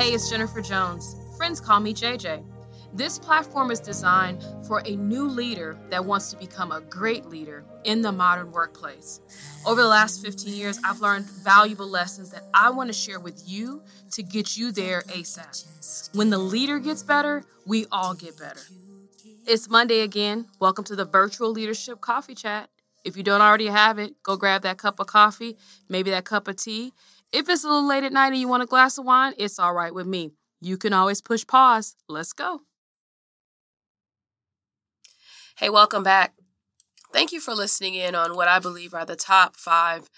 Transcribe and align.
Hey, 0.00 0.14
it's 0.14 0.30
Jennifer 0.30 0.62
Jones. 0.62 1.14
Friends 1.36 1.60
call 1.60 1.78
me 1.78 1.92
JJ. 1.92 2.42
This 2.94 3.18
platform 3.18 3.70
is 3.70 3.80
designed 3.80 4.42
for 4.66 4.80
a 4.86 4.96
new 4.96 5.28
leader 5.28 5.76
that 5.90 6.02
wants 6.02 6.30
to 6.30 6.38
become 6.38 6.72
a 6.72 6.80
great 6.80 7.26
leader 7.26 7.66
in 7.84 8.00
the 8.00 8.10
modern 8.10 8.50
workplace. 8.50 9.20
Over 9.66 9.82
the 9.82 9.88
last 9.88 10.24
15 10.24 10.54
years, 10.54 10.80
I've 10.86 11.02
learned 11.02 11.26
valuable 11.26 11.86
lessons 11.86 12.30
that 12.30 12.44
I 12.54 12.70
want 12.70 12.88
to 12.88 12.94
share 12.94 13.20
with 13.20 13.42
you 13.46 13.82
to 14.12 14.22
get 14.22 14.56
you 14.56 14.72
there 14.72 15.02
ASAP. 15.08 16.16
When 16.16 16.30
the 16.30 16.38
leader 16.38 16.78
gets 16.78 17.02
better, 17.02 17.44
we 17.66 17.84
all 17.92 18.14
get 18.14 18.38
better. 18.38 18.62
It's 19.46 19.68
Monday 19.68 20.00
again. 20.00 20.46
Welcome 20.60 20.84
to 20.84 20.96
the 20.96 21.04
Virtual 21.04 21.50
Leadership 21.50 22.00
Coffee 22.00 22.34
Chat. 22.34 22.70
If 23.04 23.18
you 23.18 23.22
don't 23.22 23.42
already 23.42 23.66
have 23.66 23.98
it, 23.98 24.14
go 24.22 24.36
grab 24.36 24.62
that 24.62 24.78
cup 24.78 24.98
of 24.98 25.08
coffee, 25.08 25.58
maybe 25.90 26.10
that 26.10 26.24
cup 26.24 26.48
of 26.48 26.56
tea, 26.56 26.94
if 27.32 27.48
it's 27.48 27.64
a 27.64 27.68
little 27.68 27.86
late 27.86 28.04
at 28.04 28.12
night 28.12 28.28
and 28.28 28.38
you 28.38 28.48
want 28.48 28.62
a 28.62 28.66
glass 28.66 28.98
of 28.98 29.04
wine, 29.04 29.34
it's 29.38 29.58
all 29.58 29.74
right 29.74 29.94
with 29.94 30.06
me. 30.06 30.32
You 30.60 30.76
can 30.76 30.92
always 30.92 31.20
push 31.20 31.46
pause. 31.46 31.96
Let's 32.08 32.32
go. 32.32 32.62
Hey, 35.56 35.70
welcome 35.70 36.02
back. 36.02 36.34
Thank 37.12 37.32
you 37.32 37.40
for 37.40 37.54
listening 37.54 37.94
in 37.94 38.14
on 38.14 38.34
what 38.34 38.48
I 38.48 38.58
believe 38.58 38.94
are 38.94 39.04
the 39.04 39.16
top 39.16 39.56
five 39.56 40.08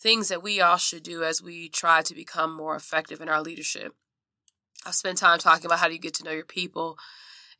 things 0.00 0.28
that 0.28 0.42
we 0.42 0.60
all 0.60 0.76
should 0.76 1.02
do 1.02 1.24
as 1.24 1.42
we 1.42 1.68
try 1.68 2.02
to 2.02 2.14
become 2.14 2.54
more 2.54 2.76
effective 2.76 3.20
in 3.20 3.28
our 3.28 3.42
leadership. 3.42 3.94
I've 4.86 4.94
spent 4.94 5.18
time 5.18 5.38
talking 5.38 5.66
about 5.66 5.80
how 5.80 5.88
do 5.88 5.94
you 5.94 5.98
get 5.98 6.14
to 6.14 6.24
know 6.24 6.30
your 6.30 6.44
people, 6.44 6.96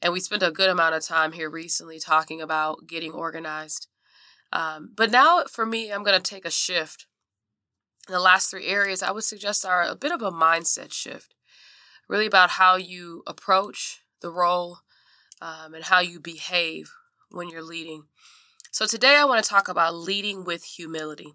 and 0.01 0.13
we 0.13 0.21
spent 0.21 0.43
a 0.43 0.53
good 0.53 0.71
amount 0.71 0.95
of 0.95 1.05
time 1.05 1.33
here 1.33 1.51
recently 1.51 1.99
talking 1.99 2.41
about 2.41 2.87
getting 2.87 3.13
organized. 3.13 3.89
Um, 4.53 4.93
but 4.97 5.11
now, 5.11 5.45
for 5.51 5.67
me, 5.67 5.93
I'm 5.93 6.05
going 6.05 6.21
to 6.21 6.31
take 6.31 6.45
a 6.45 6.51
shift 6.51 7.07
the 8.09 8.21
last 8.21 8.51
three 8.51 8.67
areas 8.67 9.03
I 9.03 9.11
would 9.11 9.25
suggest 9.25 9.65
are 9.65 9.83
a 9.83 9.95
bit 9.95 10.13
of 10.13 10.23
a 10.23 10.33
mindset 10.33 10.93
shift, 10.93 11.35
really 12.09 12.27
about 12.27 12.51
how 12.51 12.77
you 12.77 13.23
approach 13.27 14.01
the 14.21 14.31
role 14.31 14.79
um, 15.41 15.75
and 15.75 15.85
how 15.85 16.01
you 16.01 16.19
behave 16.19 16.91
when 17.31 17.49
you're 17.49 17.63
leading. 17.63 18.05
So 18.71 18.87
today 18.87 19.17
I 19.17 19.25
want 19.25 19.43
to 19.43 19.49
talk 19.49 19.69
about 19.69 19.95
leading 19.95 20.45
with 20.45 20.65
humility. 20.65 21.35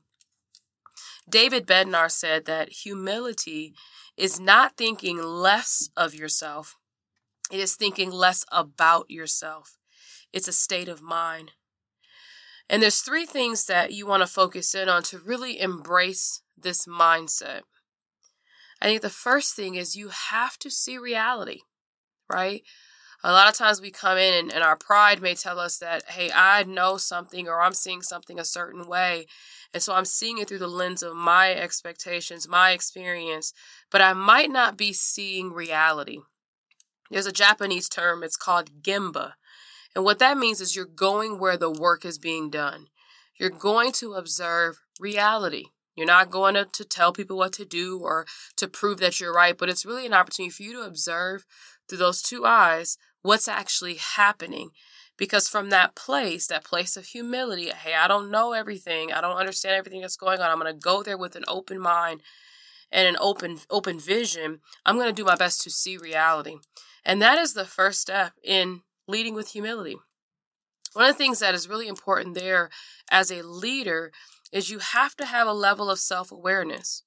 David 1.30 1.66
Bednar 1.66 2.12
said 2.12 2.46
that 2.46 2.70
humility 2.70 3.74
is 4.18 4.40
not 4.40 4.78
thinking 4.78 5.22
less 5.22 5.90
of 5.96 6.14
yourself, 6.14 6.78
it 7.52 7.60
is 7.60 7.76
thinking 7.76 8.12
less 8.12 8.46
about 8.52 9.10
yourself. 9.10 9.78
It's 10.32 10.48
a 10.48 10.54
state 10.54 10.88
of 10.88 11.02
mind. 11.02 11.52
And 12.70 12.82
there's 12.82 13.02
three 13.02 13.26
things 13.26 13.66
that 13.66 13.92
you 13.92 14.08
want 14.08 14.22
to 14.22 14.28
focus 14.28 14.74
in 14.74 14.90
on 14.90 15.04
to 15.04 15.20
really 15.20 15.60
embrace 15.60 16.43
this 16.58 16.86
mindset. 16.86 17.62
I 18.82 18.86
think 18.86 19.02
the 19.02 19.10
first 19.10 19.56
thing 19.56 19.76
is 19.76 19.96
you 19.96 20.10
have 20.10 20.58
to 20.60 20.70
see 20.70 20.98
reality, 20.98 21.60
right? 22.32 22.64
A 23.26 23.32
lot 23.32 23.48
of 23.48 23.56
times 23.56 23.80
we 23.80 23.90
come 23.90 24.18
in 24.18 24.34
and, 24.34 24.54
and, 24.54 24.64
our 24.64 24.76
pride 24.76 25.22
may 25.22 25.34
tell 25.34 25.58
us 25.58 25.78
that, 25.78 26.04
hey, 26.10 26.30
I 26.36 26.64
know 26.64 26.98
something 26.98 27.48
or 27.48 27.62
I'm 27.62 27.74
seeing 27.74 28.02
something 28.02 28.38
a 28.38 28.44
certain 28.44 28.86
way. 28.86 29.28
And 29.74 29.82
so 29.82 29.94
I'm 29.94 30.04
seeing 30.04 30.40
it 30.40 30.50
through 30.50 30.60
the 30.60 30.68
lens 30.68 31.02
of 31.02 31.16
my 31.16 31.54
expectations, 31.54 32.50
my 32.50 32.72
experience, 32.72 33.54
but 33.90 34.02
I 34.02 34.12
might 34.12 34.52
not 34.52 34.78
be 34.78 34.92
seeing 34.92 35.54
reality. 35.54 36.20
There's 37.10 37.26
a 37.26 37.32
Japanese 37.32 37.88
term, 37.88 38.24
it's 38.24 38.36
called 38.36 38.82
gemba. 38.82 39.34
And 39.96 40.04
what 40.04 40.20
that 40.20 40.38
means 40.38 40.60
is 40.60 40.76
you're 40.76 40.86
going 40.86 41.40
where 41.40 41.58
the 41.58 41.72
work 41.72 42.04
is 42.04 42.18
being 42.18 42.50
done. 42.50 42.88
You're 43.40 43.50
going 43.50 43.94
to 43.94 44.14
observe 44.14 44.82
reality. 45.00 45.66
You're 45.96 46.08
not 46.08 46.32
going 46.32 46.56
to, 46.56 46.66
to 46.66 46.84
tell 46.84 47.14
people 47.14 47.38
what 47.38 47.54
to 47.54 47.66
do 47.66 48.00
or 48.00 48.26
to 48.58 48.68
prove 48.68 49.00
that 49.00 49.20
you're 49.20 49.34
right, 49.34 49.58
but 49.58 49.70
it's 49.70 49.86
really 49.86 50.06
an 50.06 50.14
opportunity 50.14 50.50
for 50.50 50.64
you 50.64 50.74
to 50.74 50.82
observe 50.82 51.46
through 51.88 52.00
those 52.00 52.22
two 52.22 52.46
eyes 52.46 52.98
what's 53.22 53.48
actually 53.48 53.96
happening. 53.96 54.72
Because 55.16 55.48
from 55.48 55.70
that 55.70 55.96
place, 55.96 56.48
that 56.48 56.64
place 56.64 56.98
of 56.98 57.06
humility, 57.06 57.70
hey, 57.70 57.94
I 57.94 58.08
don't 58.08 58.32
know 58.32 58.54
everything. 58.54 59.14
I 59.14 59.22
don't 59.22 59.38
understand 59.38 59.76
everything 59.76 60.02
that's 60.02 60.18
going 60.18 60.40
on. 60.40 60.50
I'm 60.50 60.60
going 60.60 60.74
to 60.74 60.80
go 60.80 61.04
there 61.04 61.18
with 61.18 61.36
an 61.36 61.46
open 61.48 61.80
mind 61.80 62.22
and 62.92 63.08
an 63.08 63.18
open 63.20 63.60
open 63.70 64.00
vision. 64.00 64.62
I'm 64.86 64.96
going 64.96 65.10
to 65.10 65.14
do 65.14 65.26
my 65.26 65.36
best 65.36 65.62
to 65.62 65.70
see 65.70 65.98
reality. 65.98 66.58
And 67.06 67.22
that 67.22 67.38
is 67.38 67.54
the 67.54 67.66
first 67.66 68.02
step 68.02 68.34
in 68.44 68.82
leading 69.08 69.36
with 69.36 69.50
humility. 69.50 69.98
One 70.94 71.06
of 71.06 71.12
the 71.12 71.18
things 71.18 71.40
that 71.40 71.56
is 71.56 71.70
really 71.70 71.88
important 71.88 72.36
there 72.36 72.70
as 73.10 73.32
a 73.32 73.42
leader 73.42 74.12
is 74.54 74.70
you 74.70 74.80
have 74.80 75.16
to 75.16 75.26
have 75.26 75.48
a 75.48 75.54
level 75.54 75.90
of 75.90 76.00
self 76.00 76.32
awareness. 76.32 77.04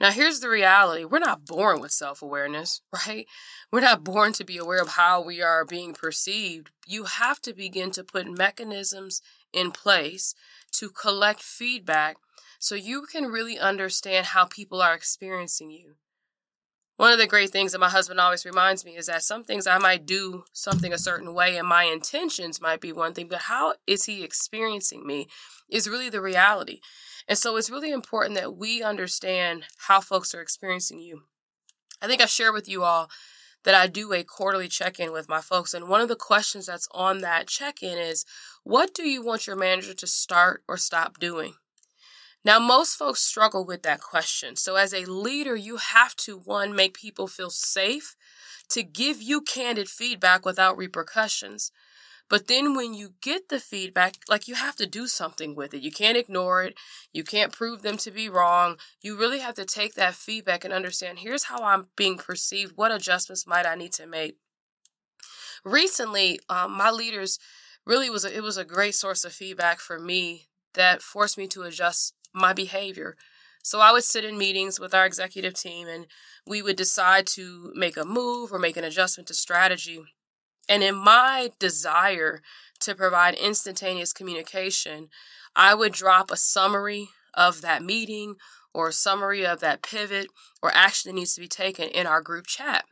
Now, 0.00 0.10
here's 0.10 0.40
the 0.40 0.48
reality 0.48 1.04
we're 1.04 1.20
not 1.20 1.46
born 1.46 1.80
with 1.80 1.92
self 1.92 2.20
awareness, 2.20 2.82
right? 3.06 3.26
We're 3.72 3.80
not 3.80 4.04
born 4.04 4.32
to 4.34 4.44
be 4.44 4.58
aware 4.58 4.82
of 4.82 4.88
how 4.88 5.22
we 5.22 5.40
are 5.40 5.64
being 5.64 5.94
perceived. 5.94 6.70
You 6.86 7.04
have 7.04 7.40
to 7.42 7.54
begin 7.54 7.92
to 7.92 8.04
put 8.04 8.26
mechanisms 8.26 9.22
in 9.52 9.70
place 9.70 10.34
to 10.72 10.90
collect 10.90 11.42
feedback 11.42 12.16
so 12.58 12.74
you 12.74 13.06
can 13.10 13.24
really 13.24 13.58
understand 13.58 14.26
how 14.26 14.44
people 14.44 14.82
are 14.82 14.94
experiencing 14.94 15.70
you. 15.70 15.94
One 17.00 17.14
of 17.14 17.18
the 17.18 17.26
great 17.26 17.48
things 17.48 17.72
that 17.72 17.78
my 17.78 17.88
husband 17.88 18.20
always 18.20 18.44
reminds 18.44 18.84
me 18.84 18.94
is 18.94 19.06
that 19.06 19.22
some 19.22 19.42
things 19.42 19.66
I 19.66 19.78
might 19.78 20.04
do 20.04 20.44
something 20.52 20.92
a 20.92 20.98
certain 20.98 21.32
way 21.32 21.56
and 21.56 21.66
my 21.66 21.84
intentions 21.84 22.60
might 22.60 22.82
be 22.82 22.92
one 22.92 23.14
thing, 23.14 23.26
but 23.26 23.44
how 23.44 23.72
is 23.86 24.04
he 24.04 24.22
experiencing 24.22 25.06
me 25.06 25.28
is 25.70 25.88
really 25.88 26.10
the 26.10 26.20
reality. 26.20 26.80
And 27.26 27.38
so 27.38 27.56
it's 27.56 27.70
really 27.70 27.90
important 27.90 28.34
that 28.34 28.54
we 28.54 28.82
understand 28.82 29.64
how 29.86 30.02
folks 30.02 30.34
are 30.34 30.42
experiencing 30.42 31.00
you. 31.00 31.22
I 32.02 32.06
think 32.06 32.20
I 32.20 32.26
share 32.26 32.52
with 32.52 32.68
you 32.68 32.84
all 32.84 33.08
that 33.64 33.74
I 33.74 33.86
do 33.86 34.12
a 34.12 34.22
quarterly 34.22 34.68
check 34.68 35.00
in 35.00 35.10
with 35.10 35.26
my 35.26 35.40
folks. 35.40 35.72
And 35.72 35.88
one 35.88 36.02
of 36.02 36.08
the 36.08 36.16
questions 36.16 36.66
that's 36.66 36.88
on 36.92 37.22
that 37.22 37.46
check 37.48 37.82
in 37.82 37.96
is 37.96 38.26
what 38.62 38.92
do 38.92 39.08
you 39.08 39.24
want 39.24 39.46
your 39.46 39.56
manager 39.56 39.94
to 39.94 40.06
start 40.06 40.64
or 40.68 40.76
stop 40.76 41.18
doing? 41.18 41.54
Now, 42.44 42.58
most 42.58 42.96
folks 42.96 43.20
struggle 43.20 43.66
with 43.66 43.82
that 43.82 44.00
question. 44.00 44.56
So, 44.56 44.76
as 44.76 44.94
a 44.94 45.04
leader, 45.04 45.54
you 45.54 45.76
have 45.76 46.16
to, 46.16 46.38
one, 46.38 46.74
make 46.74 46.94
people 46.94 47.26
feel 47.26 47.50
safe 47.50 48.16
to 48.70 48.82
give 48.82 49.20
you 49.20 49.42
candid 49.42 49.88
feedback 49.88 50.46
without 50.46 50.76
repercussions. 50.76 51.70
But 52.30 52.46
then 52.46 52.74
when 52.74 52.94
you 52.94 53.14
get 53.20 53.48
the 53.48 53.58
feedback, 53.58 54.14
like 54.28 54.46
you 54.46 54.54
have 54.54 54.76
to 54.76 54.86
do 54.86 55.08
something 55.08 55.56
with 55.56 55.74
it. 55.74 55.82
You 55.82 55.90
can't 55.90 56.16
ignore 56.16 56.62
it. 56.62 56.74
You 57.12 57.24
can't 57.24 57.52
prove 57.52 57.82
them 57.82 57.96
to 57.98 58.12
be 58.12 58.28
wrong. 58.28 58.76
You 59.02 59.18
really 59.18 59.40
have 59.40 59.56
to 59.56 59.64
take 59.64 59.94
that 59.94 60.14
feedback 60.14 60.64
and 60.64 60.72
understand 60.72 61.18
here's 61.18 61.44
how 61.44 61.64
I'm 61.64 61.88
being 61.96 62.16
perceived. 62.16 62.76
What 62.76 62.92
adjustments 62.92 63.48
might 63.48 63.66
I 63.66 63.74
need 63.74 63.92
to 63.94 64.06
make? 64.06 64.36
Recently, 65.64 66.38
um, 66.48 66.72
my 66.72 66.90
leaders 66.90 67.40
really 67.84 68.08
was 68.08 68.24
a, 68.24 68.34
it 68.34 68.44
was 68.44 68.56
a 68.56 68.64
great 68.64 68.94
source 68.94 69.24
of 69.24 69.32
feedback 69.32 69.80
for 69.80 69.98
me 69.98 70.46
that 70.74 71.02
forced 71.02 71.36
me 71.36 71.48
to 71.48 71.62
adjust 71.62 72.14
my 72.32 72.52
behavior. 72.52 73.16
So 73.62 73.80
I 73.80 73.92
would 73.92 74.04
sit 74.04 74.24
in 74.24 74.38
meetings 74.38 74.80
with 74.80 74.94
our 74.94 75.04
executive 75.04 75.54
team 75.54 75.86
and 75.86 76.06
we 76.46 76.62
would 76.62 76.76
decide 76.76 77.26
to 77.28 77.72
make 77.74 77.96
a 77.96 78.04
move 78.04 78.52
or 78.52 78.58
make 78.58 78.76
an 78.76 78.84
adjustment 78.84 79.28
to 79.28 79.34
strategy. 79.34 80.02
And 80.68 80.82
in 80.82 80.94
my 80.94 81.50
desire 81.58 82.42
to 82.80 82.94
provide 82.94 83.34
instantaneous 83.34 84.12
communication, 84.12 85.08
I 85.54 85.74
would 85.74 85.92
drop 85.92 86.30
a 86.30 86.36
summary 86.36 87.08
of 87.34 87.60
that 87.60 87.82
meeting 87.82 88.36
or 88.72 88.88
a 88.88 88.92
summary 88.92 89.44
of 89.44 89.60
that 89.60 89.82
pivot 89.82 90.28
or 90.62 90.70
action 90.72 91.10
that 91.10 91.18
needs 91.18 91.34
to 91.34 91.40
be 91.40 91.48
taken 91.48 91.88
in 91.88 92.06
our 92.06 92.20
group 92.20 92.46
chat 92.46 92.84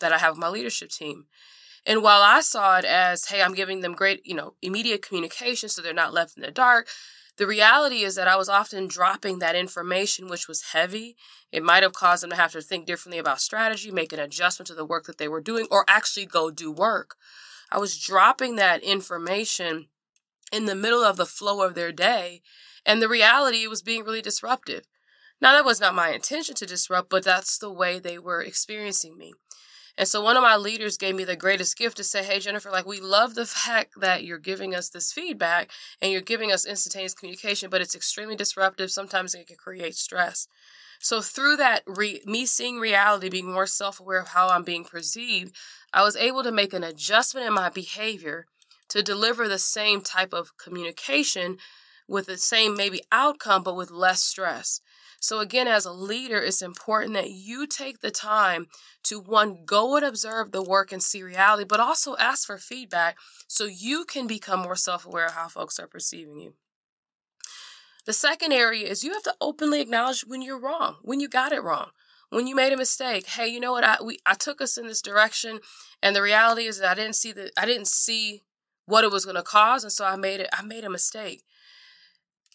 that 0.00 0.12
I 0.12 0.18
have 0.18 0.34
with 0.34 0.40
my 0.40 0.48
leadership 0.48 0.90
team. 0.90 1.26
And 1.86 2.02
while 2.02 2.22
I 2.22 2.40
saw 2.40 2.78
it 2.78 2.84
as, 2.84 3.26
hey, 3.26 3.42
I'm 3.42 3.54
giving 3.54 3.80
them 3.80 3.94
great, 3.94 4.26
you 4.26 4.34
know, 4.34 4.54
immediate 4.60 5.02
communication 5.02 5.68
so 5.68 5.80
they're 5.80 5.94
not 5.94 6.12
left 6.12 6.36
in 6.36 6.42
the 6.42 6.50
dark, 6.50 6.88
the 7.36 7.46
reality 7.46 8.02
is 8.02 8.14
that 8.14 8.28
I 8.28 8.36
was 8.36 8.48
often 8.48 8.86
dropping 8.86 9.38
that 9.38 9.54
information, 9.54 10.28
which 10.28 10.48
was 10.48 10.72
heavy. 10.72 11.16
It 11.52 11.62
might 11.62 11.82
have 11.82 11.92
caused 11.92 12.22
them 12.22 12.30
to 12.30 12.36
have 12.36 12.52
to 12.52 12.62
think 12.62 12.86
differently 12.86 13.18
about 13.18 13.40
strategy, 13.40 13.90
make 13.90 14.12
an 14.12 14.18
adjustment 14.18 14.68
to 14.68 14.74
the 14.74 14.86
work 14.86 15.04
that 15.04 15.18
they 15.18 15.28
were 15.28 15.40
doing, 15.40 15.66
or 15.70 15.84
actually 15.86 16.26
go 16.26 16.50
do 16.50 16.72
work. 16.72 17.16
I 17.70 17.78
was 17.78 17.98
dropping 17.98 18.56
that 18.56 18.82
information 18.82 19.88
in 20.52 20.64
the 20.64 20.74
middle 20.74 21.04
of 21.04 21.16
the 21.16 21.26
flow 21.26 21.62
of 21.62 21.74
their 21.74 21.92
day, 21.92 22.40
and 22.86 23.02
the 23.02 23.08
reality 23.08 23.64
it 23.64 23.70
was 23.70 23.82
being 23.82 24.04
really 24.04 24.22
disruptive. 24.22 24.84
Now, 25.40 25.52
that 25.52 25.64
was 25.64 25.80
not 25.80 25.94
my 25.94 26.10
intention 26.10 26.54
to 26.54 26.66
disrupt, 26.66 27.10
but 27.10 27.24
that's 27.24 27.58
the 27.58 27.70
way 27.70 27.98
they 27.98 28.18
were 28.18 28.40
experiencing 28.40 29.18
me. 29.18 29.34
And 29.98 30.06
so 30.06 30.22
one 30.22 30.36
of 30.36 30.42
my 30.42 30.56
leaders 30.56 30.96
gave 30.98 31.14
me 31.14 31.24
the 31.24 31.36
greatest 31.36 31.76
gift 31.76 31.96
to 31.96 32.04
say, 32.04 32.22
Hey, 32.22 32.38
Jennifer, 32.38 32.70
like, 32.70 32.86
we 32.86 33.00
love 33.00 33.34
the 33.34 33.46
fact 33.46 34.00
that 34.00 34.24
you're 34.24 34.38
giving 34.38 34.74
us 34.74 34.88
this 34.88 35.12
feedback 35.12 35.70
and 36.00 36.12
you're 36.12 36.20
giving 36.20 36.52
us 36.52 36.66
instantaneous 36.66 37.14
communication, 37.14 37.70
but 37.70 37.80
it's 37.80 37.94
extremely 37.94 38.36
disruptive. 38.36 38.90
Sometimes 38.90 39.34
it 39.34 39.46
can 39.46 39.56
create 39.56 39.94
stress. 39.96 40.48
So 40.98 41.20
through 41.20 41.56
that, 41.56 41.82
re- 41.86 42.22
me 42.24 42.46
seeing 42.46 42.78
reality, 42.78 43.28
being 43.28 43.52
more 43.52 43.66
self 43.66 44.00
aware 44.00 44.20
of 44.20 44.28
how 44.28 44.48
I'm 44.48 44.64
being 44.64 44.84
perceived, 44.84 45.54
I 45.92 46.02
was 46.02 46.16
able 46.16 46.42
to 46.42 46.52
make 46.52 46.72
an 46.72 46.84
adjustment 46.84 47.46
in 47.46 47.52
my 47.52 47.68
behavior 47.68 48.46
to 48.88 49.02
deliver 49.02 49.48
the 49.48 49.58
same 49.58 50.00
type 50.00 50.32
of 50.32 50.56
communication 50.56 51.58
with 52.08 52.26
the 52.26 52.38
same 52.38 52.76
maybe 52.76 53.00
outcome, 53.10 53.62
but 53.62 53.76
with 53.76 53.90
less 53.90 54.22
stress. 54.22 54.80
So, 55.26 55.40
again, 55.40 55.66
as 55.66 55.84
a 55.84 55.92
leader, 55.92 56.38
it's 56.38 56.62
important 56.62 57.14
that 57.14 57.32
you 57.32 57.66
take 57.66 57.98
the 57.98 58.12
time 58.12 58.68
to 59.02 59.18
one, 59.18 59.64
go 59.66 59.96
and 59.96 60.06
observe 60.06 60.52
the 60.52 60.62
work 60.62 60.92
and 60.92 61.02
see 61.02 61.20
reality, 61.20 61.64
but 61.64 61.80
also 61.80 62.16
ask 62.16 62.46
for 62.46 62.58
feedback 62.58 63.18
so 63.48 63.64
you 63.64 64.04
can 64.04 64.28
become 64.28 64.60
more 64.60 64.76
self 64.76 65.04
aware 65.04 65.26
of 65.26 65.32
how 65.32 65.48
folks 65.48 65.80
are 65.80 65.88
perceiving 65.88 66.38
you. 66.38 66.54
The 68.04 68.12
second 68.12 68.52
area 68.52 68.86
is 68.86 69.02
you 69.02 69.14
have 69.14 69.24
to 69.24 69.34
openly 69.40 69.80
acknowledge 69.80 70.20
when 70.20 70.42
you're 70.42 70.60
wrong, 70.60 70.98
when 71.02 71.18
you 71.18 71.28
got 71.28 71.50
it 71.50 71.64
wrong, 71.64 71.90
when 72.30 72.46
you 72.46 72.54
made 72.54 72.72
a 72.72 72.76
mistake. 72.76 73.26
Hey, 73.26 73.48
you 73.48 73.58
know 73.58 73.72
what? 73.72 73.82
I 73.82 73.96
we 74.00 74.20
I 74.24 74.34
took 74.34 74.60
us 74.60 74.78
in 74.78 74.86
this 74.86 75.02
direction, 75.02 75.58
and 76.00 76.14
the 76.14 76.22
reality 76.22 76.66
is 76.66 76.78
that 76.78 76.92
I 76.92 76.94
didn't 76.94 77.16
see 77.16 77.32
the 77.32 77.50
I 77.58 77.66
didn't 77.66 77.88
see 77.88 78.44
what 78.84 79.02
it 79.02 79.10
was 79.10 79.24
going 79.24 79.34
to 79.34 79.42
cause, 79.42 79.82
and 79.82 79.92
so 79.92 80.04
I 80.04 80.14
made 80.14 80.38
it. 80.38 80.48
I 80.52 80.62
made 80.62 80.84
a 80.84 80.88
mistake. 80.88 81.42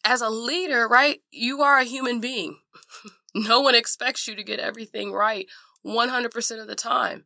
As 0.03 0.21
a 0.21 0.29
leader, 0.29 0.87
right? 0.87 1.21
You 1.31 1.61
are 1.61 1.77
a 1.77 1.83
human 1.83 2.19
being. 2.19 2.59
no 3.35 3.61
one 3.61 3.75
expects 3.75 4.27
you 4.27 4.35
to 4.35 4.43
get 4.43 4.59
everything 4.59 5.11
right 5.11 5.47
100% 5.85 6.61
of 6.61 6.67
the 6.67 6.75
time. 6.75 7.25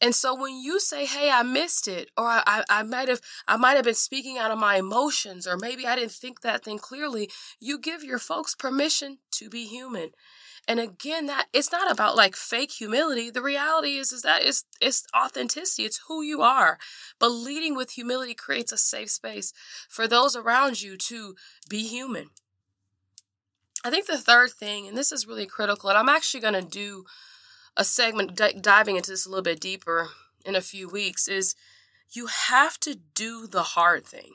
And 0.00 0.14
so 0.14 0.34
when 0.34 0.56
you 0.56 0.80
say, 0.80 1.06
"Hey, 1.06 1.30
I 1.30 1.44
missed 1.44 1.86
it," 1.86 2.10
or 2.16 2.26
I, 2.26 2.64
I, 2.68 2.82
might 2.82 3.08
have, 3.08 3.20
I 3.46 3.56
might 3.56 3.76
have 3.76 3.84
been 3.84 3.94
speaking 3.94 4.36
out 4.36 4.50
of 4.50 4.58
my 4.58 4.76
emotions, 4.76 5.46
or 5.46 5.56
maybe 5.56 5.86
I 5.86 5.94
didn't 5.94 6.10
think 6.10 6.40
that 6.40 6.64
thing 6.64 6.78
clearly, 6.78 7.30
you 7.60 7.78
give 7.78 8.02
your 8.02 8.18
folks 8.18 8.56
permission 8.56 9.18
to 9.34 9.48
be 9.48 9.66
human. 9.66 10.10
And 10.68 10.78
again, 10.78 11.26
that 11.26 11.46
it's 11.52 11.72
not 11.72 11.90
about 11.90 12.16
like 12.16 12.36
fake 12.36 12.72
humility. 12.72 13.30
The 13.30 13.42
reality 13.42 13.96
is, 13.96 14.12
is 14.12 14.22
that 14.22 14.44
it's 14.44 14.64
it's 14.80 15.06
authenticity. 15.16 15.84
It's 15.84 16.02
who 16.06 16.22
you 16.22 16.40
are. 16.42 16.78
But 17.18 17.30
leading 17.30 17.74
with 17.74 17.92
humility 17.92 18.34
creates 18.34 18.70
a 18.70 18.76
safe 18.76 19.10
space 19.10 19.52
for 19.88 20.06
those 20.06 20.36
around 20.36 20.80
you 20.80 20.96
to 20.98 21.34
be 21.68 21.86
human. 21.86 22.30
I 23.84 23.90
think 23.90 24.06
the 24.06 24.18
third 24.18 24.52
thing, 24.52 24.86
and 24.86 24.96
this 24.96 25.10
is 25.10 25.26
really 25.26 25.46
critical, 25.46 25.90
and 25.90 25.98
I'm 25.98 26.08
actually 26.08 26.40
going 26.40 26.54
to 26.54 26.62
do 26.62 27.04
a 27.76 27.84
segment 27.84 28.36
d- 28.36 28.58
diving 28.60 28.96
into 28.96 29.10
this 29.10 29.26
a 29.26 29.28
little 29.28 29.42
bit 29.42 29.60
deeper 29.60 30.10
in 30.44 30.54
a 30.54 30.60
few 30.60 30.88
weeks 30.88 31.26
is 31.26 31.54
you 32.12 32.26
have 32.26 32.78
to 32.80 32.98
do 33.14 33.46
the 33.46 33.62
hard 33.62 34.06
thing. 34.06 34.34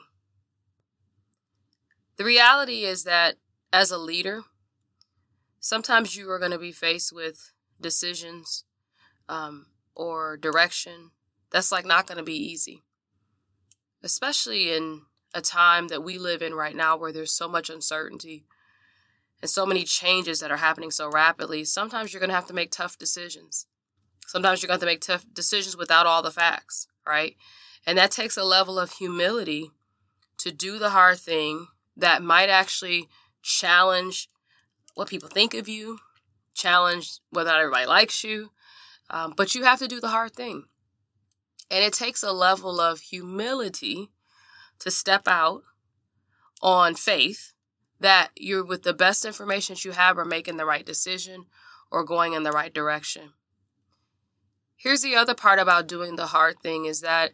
The 2.16 2.24
reality 2.24 2.84
is 2.84 3.04
that 3.04 3.36
as 3.72 3.90
a 3.90 3.98
leader, 3.98 4.42
sometimes 5.60 6.16
you 6.16 6.30
are 6.30 6.38
going 6.38 6.52
to 6.52 6.58
be 6.58 6.72
faced 6.72 7.12
with 7.12 7.52
decisions 7.80 8.64
um, 9.28 9.66
or 9.94 10.36
direction 10.36 11.10
that's 11.50 11.72
like 11.72 11.86
not 11.86 12.06
going 12.06 12.18
to 12.18 12.24
be 12.24 12.36
easy, 12.36 12.82
especially 14.02 14.72
in 14.72 15.02
a 15.34 15.40
time 15.40 15.88
that 15.88 16.02
we 16.02 16.18
live 16.18 16.42
in 16.42 16.54
right 16.54 16.76
now 16.76 16.96
where 16.96 17.12
there's 17.12 17.36
so 17.36 17.48
much 17.48 17.70
uncertainty 17.70 18.44
and 19.40 19.50
so 19.50 19.64
many 19.64 19.84
changes 19.84 20.40
that 20.40 20.50
are 20.50 20.56
happening 20.56 20.90
so 20.90 21.08
rapidly, 21.08 21.64
sometimes 21.64 22.12
you're 22.12 22.20
going 22.20 22.30
to 22.30 22.34
have 22.34 22.46
to 22.46 22.54
make 22.54 22.70
tough 22.70 22.98
decisions. 22.98 23.66
Sometimes 24.26 24.62
you're 24.62 24.68
going 24.68 24.80
to 24.80 24.86
make 24.86 25.00
tough 25.00 25.24
decisions 25.32 25.76
without 25.76 26.06
all 26.06 26.22
the 26.22 26.30
facts, 26.30 26.88
right? 27.06 27.36
And 27.86 27.96
that 27.96 28.10
takes 28.10 28.36
a 28.36 28.44
level 28.44 28.78
of 28.78 28.92
humility 28.92 29.70
to 30.38 30.50
do 30.50 30.78
the 30.78 30.90
hard 30.90 31.18
thing 31.18 31.68
that 31.96 32.22
might 32.22 32.48
actually 32.48 33.08
challenge 33.42 34.28
what 34.98 35.08
people 35.08 35.28
think 35.28 35.54
of 35.54 35.68
you, 35.68 36.00
challenge 36.54 37.20
whether 37.30 37.50
not 37.50 37.60
everybody 37.60 37.86
likes 37.86 38.24
you, 38.24 38.50
um, 39.10 39.32
but 39.36 39.54
you 39.54 39.62
have 39.62 39.78
to 39.78 39.86
do 39.86 40.00
the 40.00 40.08
hard 40.08 40.32
thing. 40.34 40.64
And 41.70 41.84
it 41.84 41.92
takes 41.92 42.24
a 42.24 42.32
level 42.32 42.80
of 42.80 42.98
humility 42.98 44.10
to 44.80 44.90
step 44.90 45.28
out 45.28 45.62
on 46.60 46.96
faith 46.96 47.52
that 48.00 48.30
you're 48.34 48.64
with 48.64 48.82
the 48.82 48.92
best 48.92 49.24
information 49.24 49.74
that 49.74 49.84
you 49.84 49.92
have 49.92 50.18
or 50.18 50.24
making 50.24 50.56
the 50.56 50.66
right 50.66 50.84
decision 50.84 51.46
or 51.92 52.02
going 52.02 52.32
in 52.32 52.42
the 52.42 52.50
right 52.50 52.74
direction. 52.74 53.34
Here's 54.74 55.02
the 55.02 55.14
other 55.14 55.34
part 55.34 55.60
about 55.60 55.86
doing 55.86 56.16
the 56.16 56.26
hard 56.26 56.58
thing 56.58 56.86
is 56.86 57.02
that 57.02 57.30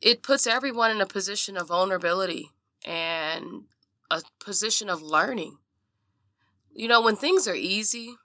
it 0.00 0.22
puts 0.22 0.46
everyone 0.46 0.90
in 0.90 1.02
a 1.02 1.06
position 1.06 1.58
of 1.58 1.68
vulnerability 1.68 2.48
and 2.82 3.64
a 4.10 4.22
position 4.42 4.88
of 4.88 5.02
learning. 5.02 5.58
You 6.76 6.88
know, 6.88 7.00
when 7.00 7.14
things 7.14 7.46
are 7.46 7.54
easy, 7.54 8.16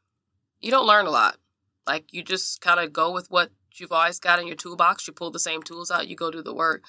you 0.60 0.72
don't 0.72 0.88
learn 0.88 1.06
a 1.06 1.12
lot. 1.12 1.38
Like 1.86 2.12
you 2.12 2.24
just 2.24 2.62
kind 2.62 2.80
of 2.80 2.92
go 2.92 3.12
with 3.12 3.30
what 3.30 3.52
you've 3.76 3.92
always 3.92 4.20
got 4.20 4.40
in 4.40 4.48
your 4.48 4.56
toolbox. 4.56 5.08
You 5.08 5.14
pull 5.14 5.30
the 5.30 5.40
same 5.40 5.62
tools 5.62 5.92
out, 5.92 6.08
you 6.08 6.16
go 6.16 6.32
do 6.32 6.42
the 6.42 6.54
work. 6.54 6.84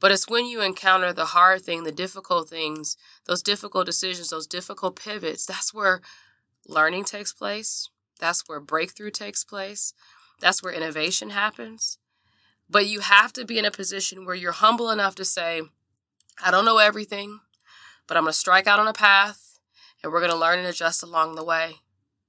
But 0.00 0.12
it's 0.12 0.28
when 0.28 0.44
you 0.44 0.60
encounter 0.60 1.12
the 1.12 1.26
hard 1.26 1.62
thing, 1.62 1.84
the 1.84 1.92
difficult 1.92 2.50
things, 2.50 2.98
those 3.26 3.42
difficult 3.42 3.86
decisions, 3.86 4.28
those 4.28 4.46
difficult 4.46 4.96
pivots, 4.96 5.46
that's 5.46 5.72
where 5.72 6.02
learning 6.68 7.04
takes 7.04 7.32
place. 7.32 7.88
That's 8.20 8.46
where 8.46 8.60
breakthrough 8.60 9.10
takes 9.10 9.44
place. 9.44 9.94
That's 10.40 10.62
where 10.62 10.72
innovation 10.72 11.30
happens. 11.30 11.98
But 12.68 12.86
you 12.86 13.00
have 13.00 13.32
to 13.34 13.46
be 13.46 13.58
in 13.58 13.64
a 13.64 13.70
position 13.70 14.26
where 14.26 14.34
you're 14.34 14.52
humble 14.52 14.90
enough 14.90 15.14
to 15.16 15.24
say, 15.24 15.62
I 16.44 16.50
don't 16.50 16.64
know 16.64 16.78
everything, 16.78 17.40
but 18.06 18.16
I'm 18.16 18.24
going 18.24 18.32
to 18.32 18.38
strike 18.38 18.66
out 18.66 18.78
on 18.78 18.88
a 18.88 18.92
path 18.92 19.41
and 20.02 20.12
we're 20.12 20.20
going 20.20 20.32
to 20.32 20.38
learn 20.38 20.58
and 20.58 20.68
adjust 20.68 21.02
along 21.02 21.34
the 21.34 21.44
way. 21.44 21.76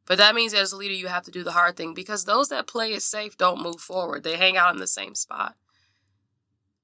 But 0.06 0.18
that 0.18 0.36
means 0.36 0.54
as 0.54 0.72
a 0.72 0.78
leader, 0.78 0.94
you 0.94 1.08
have 1.08 1.24
to 1.24 1.32
do 1.32 1.44
the 1.44 1.54
hard 1.54 1.78
thing 1.78 1.94
because 1.94 2.26
those 2.26 2.50
that 2.50 2.68
play 2.68 2.94
it 2.94 3.02
safe 3.02 3.38
don't 3.38 3.62
move 3.62 3.80
forward. 3.80 4.24
They 4.24 4.38
hang 4.38 4.58
out 4.58 4.74
in 4.74 4.80
the 4.80 4.88
same 4.88 5.16
spot. 5.16 5.56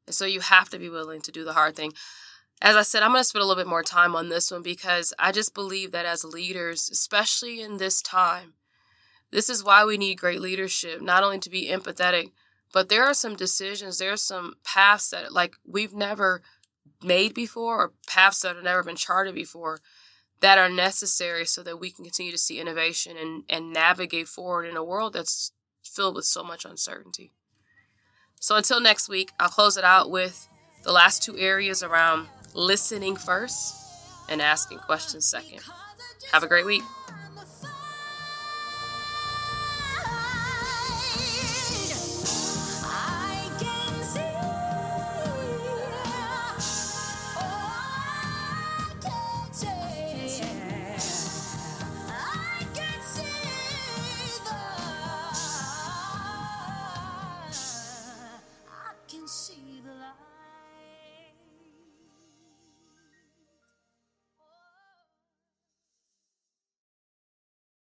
And 0.07 0.15
so 0.15 0.25
you 0.25 0.39
have 0.39 0.69
to 0.69 0.79
be 0.79 0.89
willing 0.89 1.21
to 1.21 1.31
do 1.31 1.43
the 1.43 1.53
hard 1.53 1.75
thing. 1.75 1.93
As 2.61 2.75
I 2.75 2.81
said, 2.81 3.03
I'm 3.03 3.11
going 3.11 3.21
to 3.21 3.25
spend 3.25 3.43
a 3.43 3.45
little 3.45 3.61
bit 3.61 3.69
more 3.69 3.83
time 3.83 4.15
on 4.15 4.29
this 4.29 4.51
one 4.51 4.63
because 4.63 5.13
I 5.19 5.31
just 5.31 5.53
believe 5.53 5.91
that 5.91 6.05
as 6.05 6.23
leaders, 6.23 6.89
especially 6.89 7.61
in 7.61 7.77
this 7.77 8.01
time, 8.01 8.53
this 9.31 9.49
is 9.49 9.63
why 9.63 9.85
we 9.85 9.97
need 9.97 10.15
great 10.17 10.41
leadership, 10.41 11.01
not 11.01 11.23
only 11.23 11.39
to 11.39 11.49
be 11.49 11.67
empathetic, 11.67 12.31
but 12.73 12.89
there 12.89 13.05
are 13.05 13.13
some 13.13 13.35
decisions, 13.35 13.97
there 13.97 14.11
are 14.11 14.17
some 14.17 14.55
paths 14.63 15.09
that 15.09 15.31
like 15.31 15.55
we've 15.65 15.93
never 15.93 16.41
made 17.03 17.33
before 17.33 17.77
or 17.77 17.93
paths 18.07 18.41
that 18.41 18.55
have 18.55 18.63
never 18.63 18.83
been 18.83 18.95
charted 18.95 19.35
before 19.35 19.79
that 20.41 20.57
are 20.57 20.69
necessary 20.69 21.45
so 21.45 21.63
that 21.63 21.79
we 21.79 21.91
can 21.91 22.05
continue 22.05 22.31
to 22.31 22.37
see 22.37 22.59
innovation 22.59 23.17
and, 23.17 23.43
and 23.49 23.73
navigate 23.73 24.27
forward 24.27 24.65
in 24.65 24.77
a 24.77 24.83
world 24.83 25.13
that's 25.13 25.51
filled 25.83 26.15
with 26.15 26.25
so 26.25 26.43
much 26.43 26.65
uncertainty. 26.65 27.31
So 28.39 28.55
until 28.55 28.79
next 28.79 29.09
week, 29.09 29.31
I'll 29.39 29.49
close 29.49 29.75
it 29.75 29.83
out 29.83 30.09
with 30.09 30.47
the 30.83 30.91
last 30.91 31.23
two 31.23 31.37
areas 31.37 31.83
around 31.83 32.27
listening 32.53 33.15
first 33.15 33.75
and 34.29 34.41
asking 34.41 34.79
questions 34.79 35.25
second. 35.25 35.59
Have 36.31 36.43
a 36.43 36.47
great 36.47 36.65
week. 36.65 36.83